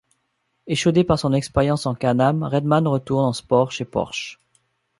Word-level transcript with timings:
Échaudé 0.65 1.03
par 1.03 1.19
son 1.19 1.31
expérience 1.31 1.85
en 1.85 1.93
Can-Am, 1.93 2.41
Redman 2.41 2.87
retourne 2.87 3.23
en 3.25 3.33
Sport 3.33 3.71
chez 3.71 3.85
Porsche. 3.85 4.39